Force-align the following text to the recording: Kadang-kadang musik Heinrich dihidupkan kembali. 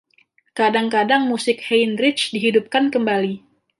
Kadang-kadang 0.57 1.21
musik 1.31 1.57
Heinrich 1.69 2.21
dihidupkan 2.33 2.85
kembali. 2.93 3.35